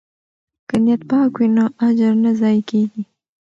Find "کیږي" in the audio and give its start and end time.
2.69-3.01